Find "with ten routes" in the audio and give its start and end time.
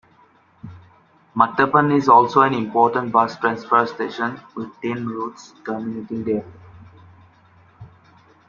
4.55-5.53